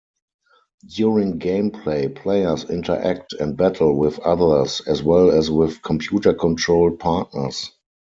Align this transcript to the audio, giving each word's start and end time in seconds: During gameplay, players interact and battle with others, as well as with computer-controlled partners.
During 0.87 1.37
gameplay, 1.37 2.15
players 2.15 2.63
interact 2.71 3.33
and 3.33 3.55
battle 3.55 3.95
with 3.95 4.17
others, 4.21 4.81
as 4.87 5.03
well 5.03 5.29
as 5.29 5.51
with 5.51 5.83
computer-controlled 5.83 6.97
partners. 6.97 7.71